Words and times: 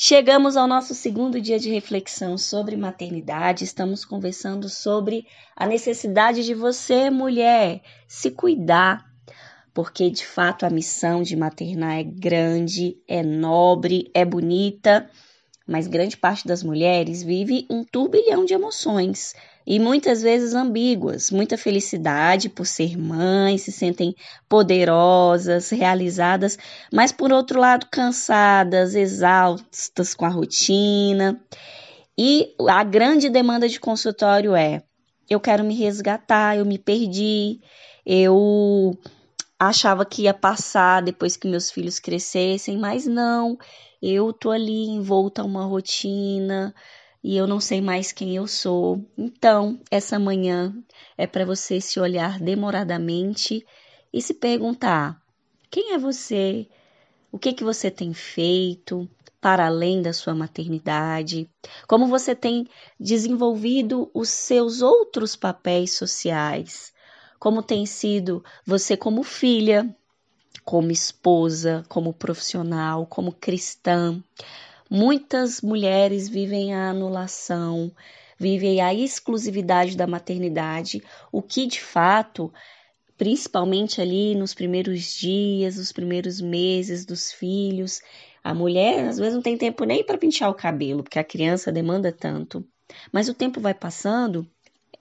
Chegamos 0.00 0.56
ao 0.56 0.68
nosso 0.68 0.94
segundo 0.94 1.40
dia 1.40 1.58
de 1.58 1.68
reflexão 1.68 2.38
sobre 2.38 2.76
maternidade. 2.76 3.64
Estamos 3.64 4.04
conversando 4.04 4.68
sobre 4.68 5.26
a 5.56 5.66
necessidade 5.66 6.44
de 6.44 6.54
você, 6.54 7.10
mulher, 7.10 7.82
se 8.06 8.30
cuidar, 8.30 9.04
porque 9.74 10.08
de 10.08 10.24
fato 10.24 10.64
a 10.64 10.70
missão 10.70 11.20
de 11.20 11.34
maternar 11.34 11.98
é 11.98 12.04
grande, 12.04 12.96
é 13.08 13.24
nobre, 13.24 14.08
é 14.14 14.24
bonita, 14.24 15.10
mas 15.66 15.88
grande 15.88 16.16
parte 16.16 16.46
das 16.46 16.62
mulheres 16.62 17.24
vive 17.24 17.66
um 17.68 17.82
turbilhão 17.82 18.44
de 18.44 18.54
emoções 18.54 19.34
e 19.70 19.78
muitas 19.78 20.22
vezes 20.22 20.54
ambíguas. 20.54 21.30
Muita 21.30 21.58
felicidade 21.58 22.48
por 22.48 22.66
ser 22.66 22.96
mãe, 22.96 23.58
se 23.58 23.70
sentem 23.70 24.14
poderosas, 24.48 25.68
realizadas, 25.68 26.56
mas 26.90 27.12
por 27.12 27.30
outro 27.30 27.60
lado 27.60 27.86
cansadas, 27.92 28.94
exaustas 28.94 30.14
com 30.14 30.24
a 30.24 30.30
rotina. 30.30 31.38
E 32.16 32.54
a 32.66 32.82
grande 32.82 33.28
demanda 33.28 33.68
de 33.68 33.78
consultório 33.78 34.56
é: 34.56 34.82
eu 35.28 35.38
quero 35.38 35.62
me 35.62 35.74
resgatar, 35.74 36.56
eu 36.56 36.64
me 36.64 36.78
perdi, 36.78 37.60
eu 38.06 38.98
achava 39.58 40.06
que 40.06 40.22
ia 40.22 40.32
passar 40.32 41.02
depois 41.02 41.36
que 41.36 41.46
meus 41.46 41.70
filhos 41.70 41.98
crescessem, 41.98 42.78
mas 42.78 43.06
não. 43.06 43.58
Eu 44.00 44.32
tô 44.32 44.50
ali 44.50 44.86
envolta 44.86 45.42
a 45.42 45.44
uma 45.44 45.66
rotina, 45.66 46.74
e 47.28 47.36
eu 47.36 47.46
não 47.46 47.60
sei 47.60 47.82
mais 47.82 48.10
quem 48.10 48.34
eu 48.34 48.48
sou. 48.48 49.04
Então, 49.14 49.78
essa 49.90 50.18
manhã 50.18 50.74
é 51.14 51.26
para 51.26 51.44
você 51.44 51.78
se 51.78 52.00
olhar 52.00 52.40
demoradamente 52.40 53.66
e 54.10 54.22
se 54.22 54.32
perguntar: 54.32 55.20
quem 55.70 55.92
é 55.92 55.98
você? 55.98 56.66
O 57.30 57.38
que 57.38 57.52
que 57.52 57.62
você 57.62 57.90
tem 57.90 58.14
feito 58.14 59.06
para 59.42 59.66
além 59.66 60.00
da 60.00 60.14
sua 60.14 60.34
maternidade? 60.34 61.46
Como 61.86 62.06
você 62.06 62.34
tem 62.34 62.66
desenvolvido 62.98 64.10
os 64.14 64.30
seus 64.30 64.80
outros 64.80 65.36
papéis 65.36 65.92
sociais? 65.98 66.94
Como 67.38 67.62
tem 67.62 67.84
sido 67.84 68.42
você 68.64 68.96
como 68.96 69.22
filha, 69.22 69.94
como 70.64 70.90
esposa, 70.90 71.84
como 71.90 72.14
profissional, 72.14 73.04
como 73.04 73.32
cristã? 73.32 74.18
Muitas 74.90 75.60
mulheres 75.60 76.28
vivem 76.28 76.74
a 76.74 76.90
anulação, 76.90 77.92
vivem 78.38 78.80
a 78.80 78.94
exclusividade 78.94 79.96
da 79.96 80.06
maternidade, 80.06 81.02
o 81.30 81.42
que 81.42 81.66
de 81.66 81.80
fato, 81.80 82.52
principalmente 83.16 84.00
ali 84.00 84.34
nos 84.34 84.54
primeiros 84.54 85.12
dias, 85.14 85.76
nos 85.76 85.92
primeiros 85.92 86.40
meses 86.40 87.04
dos 87.04 87.30
filhos, 87.30 88.00
a 88.42 88.54
mulher 88.54 89.08
às 89.08 89.18
vezes 89.18 89.34
não 89.34 89.42
tem 89.42 89.58
tempo 89.58 89.84
nem 89.84 90.02
para 90.02 90.16
pentear 90.16 90.48
o 90.48 90.54
cabelo, 90.54 91.02
porque 91.02 91.18
a 91.18 91.24
criança 91.24 91.70
demanda 91.70 92.10
tanto. 92.10 92.64
Mas 93.12 93.28
o 93.28 93.34
tempo 93.34 93.60
vai 93.60 93.74
passando, 93.74 94.46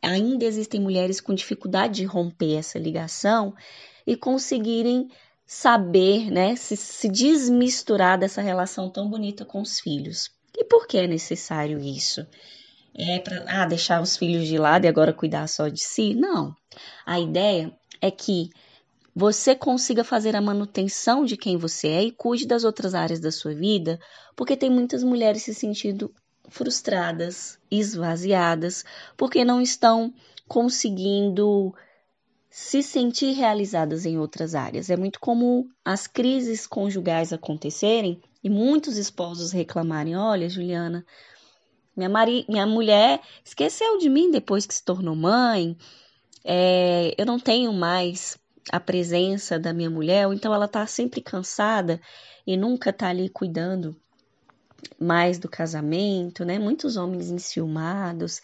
ainda 0.01 0.43
existem 0.43 0.81
mulheres 0.81 1.21
com 1.21 1.33
dificuldade 1.33 2.01
de 2.01 2.05
romper 2.05 2.57
essa 2.57 2.77
ligação 2.77 3.53
e 4.05 4.17
conseguirem 4.17 5.09
saber, 5.47 6.29
né, 6.29 6.57
se, 6.57 6.75
se 6.75 7.07
desmisturar 7.07 8.19
dessa 8.19 8.41
relação 8.41 8.89
tão 8.89 9.09
bonita 9.09 9.45
com 9.45 9.61
os 9.61 9.79
filhos. 9.79 10.29
E 10.53 10.65
por 10.65 10.85
que 10.85 10.97
é 10.97 11.07
necessário 11.07 11.79
isso? 11.79 12.27
É 12.93 13.19
para 13.19 13.45
ah, 13.47 13.65
deixar 13.65 14.01
os 14.01 14.17
filhos 14.17 14.45
de 14.45 14.57
lado 14.57 14.85
e 14.85 14.87
agora 14.89 15.13
cuidar 15.13 15.47
só 15.47 15.69
de 15.69 15.79
si? 15.79 16.13
Não. 16.13 16.53
A 17.05 17.17
ideia 17.17 17.73
é 18.01 18.11
que 18.11 18.49
você 19.15 19.55
consiga 19.55 20.03
fazer 20.03 20.35
a 20.35 20.41
manutenção 20.41 21.23
de 21.23 21.37
quem 21.37 21.57
você 21.57 21.87
é 21.87 22.03
e 22.03 22.11
cuide 22.11 22.45
das 22.45 22.63
outras 22.63 22.93
áreas 22.93 23.19
da 23.19 23.31
sua 23.31 23.53
vida, 23.53 23.99
porque 24.35 24.57
tem 24.57 24.69
muitas 24.69 25.03
mulheres 25.03 25.43
se 25.43 25.53
sentindo 25.53 26.13
frustradas, 26.49 27.57
esvaziadas, 27.71 28.83
porque 29.15 29.45
não 29.45 29.61
estão 29.61 30.13
conseguindo 30.47 31.73
se 32.49 32.81
sentir 32.81 33.33
realizadas 33.33 34.05
em 34.05 34.17
outras 34.17 34.55
áreas. 34.55 34.89
É 34.89 34.97
muito 34.97 35.19
comum 35.19 35.67
as 35.83 36.07
crises 36.07 36.65
conjugais 36.65 37.33
acontecerem 37.33 38.21
e 38.43 38.49
muitos 38.49 38.97
esposos 38.97 39.51
reclamarem: 39.51 40.15
olha, 40.15 40.49
Juliana, 40.49 41.05
minha, 41.95 42.09
mari 42.09 42.45
minha 42.47 42.65
mulher 42.65 43.21
esqueceu 43.43 43.97
de 43.97 44.09
mim 44.09 44.31
depois 44.31 44.65
que 44.65 44.73
se 44.73 44.83
tornou 44.83 45.15
mãe, 45.15 45.77
é, 46.43 47.13
eu 47.17 47.25
não 47.25 47.39
tenho 47.39 47.73
mais 47.73 48.37
a 48.71 48.79
presença 48.79 49.59
da 49.59 49.73
minha 49.73 49.89
mulher, 49.89 50.27
ou 50.27 50.33
então 50.33 50.53
ela 50.53 50.65
está 50.65 50.85
sempre 50.85 51.21
cansada 51.21 51.99
e 52.45 52.55
nunca 52.55 52.89
está 52.89 53.09
ali 53.09 53.29
cuidando 53.29 53.95
mais 54.99 55.37
do 55.37 55.49
casamento, 55.49 56.45
né? 56.45 56.59
Muitos 56.59 56.97
homens 56.97 57.29
enciumados. 57.29 58.41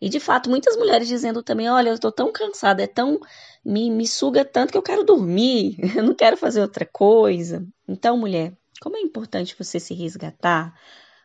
E 0.00 0.08
de 0.08 0.20
fato, 0.20 0.50
muitas 0.50 0.76
mulheres 0.76 1.08
dizendo 1.08 1.42
também: 1.42 1.68
olha, 1.68 1.90
eu 1.90 1.94
estou 1.94 2.12
tão 2.12 2.32
cansada, 2.32 2.82
é 2.82 2.86
tão. 2.86 3.20
Me, 3.64 3.90
me 3.90 4.06
suga 4.06 4.44
tanto 4.44 4.70
que 4.70 4.78
eu 4.78 4.82
quero 4.82 5.04
dormir, 5.04 5.76
eu 5.96 6.02
não 6.02 6.14
quero 6.14 6.36
fazer 6.36 6.60
outra 6.60 6.86
coisa. 6.86 7.66
Então, 7.88 8.16
mulher, 8.16 8.52
como 8.80 8.96
é 8.96 9.00
importante 9.00 9.56
você 9.58 9.80
se 9.80 9.94
resgatar 9.94 10.72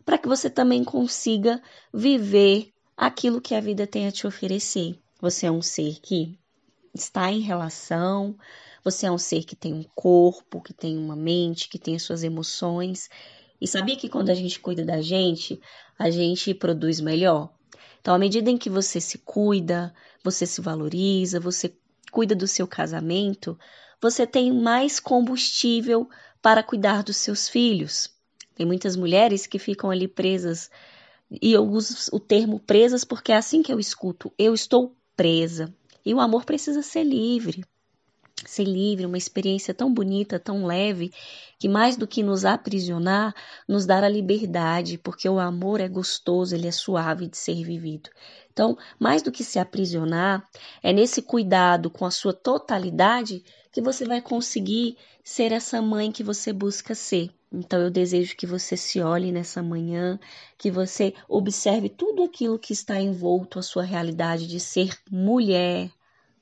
para 0.03 0.17
que 0.17 0.27
você 0.27 0.49
também 0.49 0.83
consiga 0.83 1.61
viver 1.93 2.73
aquilo 2.97 3.41
que 3.41 3.55
a 3.55 3.61
vida 3.61 3.85
tem 3.85 4.07
a 4.07 4.11
te 4.11 4.25
oferecer. 4.25 4.99
Você 5.19 5.45
é 5.45 5.51
um 5.51 5.61
ser 5.61 5.99
que 6.01 6.37
está 6.93 7.31
em 7.31 7.39
relação, 7.39 8.35
você 8.83 9.05
é 9.05 9.11
um 9.11 9.17
ser 9.17 9.43
que 9.43 9.55
tem 9.55 9.73
um 9.73 9.83
corpo, 9.95 10.61
que 10.61 10.73
tem 10.73 10.97
uma 10.97 11.15
mente, 11.15 11.69
que 11.69 11.77
tem 11.77 11.95
as 11.95 12.03
suas 12.03 12.23
emoções. 12.23 13.09
E 13.59 13.67
sabia 13.67 13.95
que 13.95 14.09
quando 14.09 14.29
a 14.29 14.33
gente 14.33 14.59
cuida 14.59 14.83
da 14.83 15.01
gente, 15.01 15.61
a 15.97 16.09
gente 16.09 16.53
produz 16.53 16.99
melhor? 16.99 17.53
Então, 18.01 18.15
à 18.15 18.19
medida 18.19 18.49
em 18.49 18.57
que 18.57 18.69
você 18.69 18.99
se 18.99 19.19
cuida, 19.19 19.93
você 20.23 20.45
se 20.45 20.59
valoriza, 20.59 21.39
você 21.39 21.73
cuida 22.11 22.35
do 22.35 22.47
seu 22.47 22.67
casamento, 22.67 23.57
você 24.01 24.25
tem 24.25 24.51
mais 24.51 24.99
combustível 24.99 26.09
para 26.41 26.63
cuidar 26.63 27.03
dos 27.03 27.17
seus 27.17 27.47
filhos. 27.47 28.09
Tem 28.55 28.65
muitas 28.65 28.95
mulheres 28.95 29.45
que 29.45 29.59
ficam 29.59 29.91
ali 29.91 30.07
presas, 30.07 30.69
e 31.41 31.53
eu 31.53 31.63
uso 31.63 31.95
o 32.11 32.19
termo 32.19 32.59
presas 32.59 33.03
porque 33.03 33.31
é 33.31 33.37
assim 33.37 33.61
que 33.61 33.71
eu 33.71 33.79
escuto. 33.79 34.33
Eu 34.37 34.53
estou 34.53 34.95
presa. 35.15 35.73
E 36.03 36.13
o 36.13 36.19
amor 36.19 36.43
precisa 36.43 36.81
ser 36.81 37.03
livre 37.03 37.63
ser 38.45 38.63
livre, 38.63 39.05
uma 39.05 39.17
experiência 39.17 39.73
tão 39.73 39.93
bonita, 39.93 40.39
tão 40.39 40.65
leve, 40.65 41.11
que 41.59 41.69
mais 41.69 41.95
do 41.95 42.07
que 42.07 42.23
nos 42.23 42.43
aprisionar, 42.43 43.35
nos 43.67 43.85
dar 43.85 44.03
a 44.03 44.09
liberdade, 44.09 44.97
porque 44.97 45.29
o 45.29 45.39
amor 45.39 45.79
é 45.79 45.87
gostoso, 45.87 46.55
ele 46.55 46.67
é 46.67 46.71
suave 46.71 47.27
de 47.27 47.37
ser 47.37 47.63
vivido. 47.63 48.09
Então, 48.51 48.77
mais 48.99 49.21
do 49.21 49.31
que 49.31 49.43
se 49.43 49.59
aprisionar, 49.59 50.47
é 50.83 50.91
nesse 50.91 51.21
cuidado 51.21 51.89
com 51.89 52.05
a 52.05 52.11
sua 52.11 52.33
totalidade 52.33 53.43
que 53.71 53.81
você 53.81 54.05
vai 54.05 54.21
conseguir 54.21 54.97
ser 55.23 55.51
essa 55.51 55.81
mãe 55.81 56.11
que 56.11 56.23
você 56.23 56.51
busca 56.51 56.93
ser. 56.93 57.29
Então, 57.51 57.79
eu 57.79 57.89
desejo 57.89 58.35
que 58.35 58.47
você 58.47 58.75
se 58.75 59.01
olhe 59.01 59.31
nessa 59.31 59.61
manhã, 59.61 60.19
que 60.57 60.71
você 60.71 61.13
observe 61.27 61.89
tudo 61.89 62.23
aquilo 62.23 62.59
que 62.59 62.73
está 62.73 62.99
envolto 62.99 63.59
a 63.59 63.61
sua 63.61 63.83
realidade 63.83 64.47
de 64.47 64.59
ser 64.59 64.97
mulher, 65.09 65.91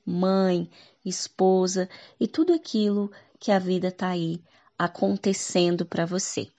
mãe, 0.04 0.70
esposa 1.04 1.88
e 2.18 2.26
tudo 2.26 2.52
aquilo 2.52 3.10
que 3.38 3.52
a 3.52 3.58
vida 3.58 3.88
está 3.88 4.08
aí 4.08 4.42
acontecendo 4.78 5.84
para 5.84 6.06
você. 6.06 6.50